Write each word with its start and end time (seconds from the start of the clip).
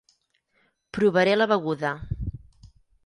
Provaré 0.99 1.35
la 1.37 1.49
beguda. 1.53 1.93